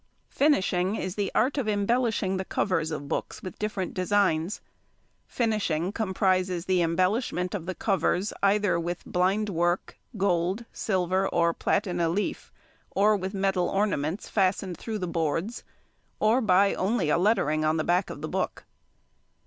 Finishing 0.31 0.95
is 0.95 1.13
the 1.13 1.31
art 1.35 1.59
of 1.59 1.69
embellishing 1.69 2.37
the 2.37 2.43
covers 2.43 2.89
of 2.89 3.07
books 3.07 3.43
with 3.43 3.59
different 3.59 3.93
designs. 3.93 4.59
Finishing 5.27 5.91
comprises 5.91 6.65
the 6.65 6.81
embellishment 6.81 7.53
of 7.53 7.67
the 7.67 7.75
covers 7.75 8.33
either 8.41 8.79
with 8.79 9.05
blind 9.05 9.47
work, 9.47 9.99
gold, 10.17 10.65
silver 10.73 11.27
or 11.29 11.53
platina 11.53 12.09
leaf, 12.09 12.51
or 12.89 13.15
with 13.15 13.35
metal 13.35 13.69
ornaments 13.69 14.27
fastened 14.27 14.75
through 14.75 14.97
the 14.97 15.05
boards, 15.07 15.63
or 16.19 16.41
by 16.41 16.73
only 16.73 17.11
a 17.11 17.17
lettering 17.19 17.63
on 17.63 17.77
the 17.77 17.83
back 17.83 18.09
of 18.09 18.21
the 18.23 18.27
book. 18.27 18.65